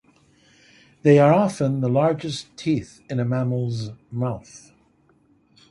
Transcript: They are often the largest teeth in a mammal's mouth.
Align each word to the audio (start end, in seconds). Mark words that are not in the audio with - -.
They 1.03 1.19
are 1.19 1.31
often 1.31 1.81
the 1.81 1.87
largest 1.87 2.57
teeth 2.57 3.01
in 3.07 3.19
a 3.19 3.23
mammal's 3.23 3.91
mouth. 4.09 4.71